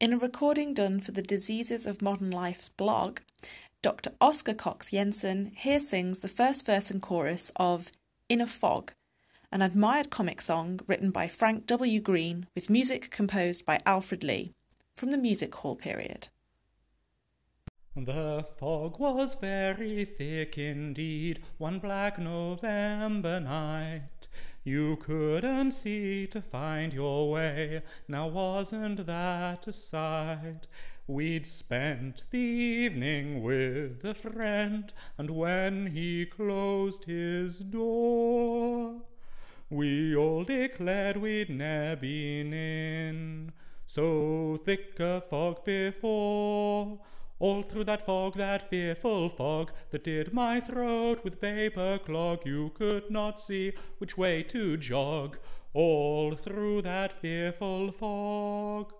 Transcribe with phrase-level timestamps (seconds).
[0.00, 3.18] In a recording done for the Diseases of Modern Life's blog,
[3.82, 4.12] Dr.
[4.18, 7.92] Oscar Cox Jensen here sings the first verse and chorus of
[8.26, 8.92] In a Fog,
[9.52, 12.00] an admired comic song written by Frank W.
[12.00, 14.52] Green with music composed by Alfred Lee
[14.96, 16.28] from the music hall period.
[17.94, 24.28] The fog was very thick indeed, one black November night.
[24.62, 30.66] You couldn't see to find your way, now wasn't that a sight?
[31.06, 39.00] We'd spent the evening with a friend, and when he closed his door,
[39.70, 43.52] we all declared we'd ne'er been in
[43.86, 46.98] so thick a fog before.
[47.40, 52.70] All through that fog, that fearful fog, that did my throat with vapour clog, you
[52.74, 55.38] could not see which way to jog.
[55.72, 58.92] All through that fearful fog.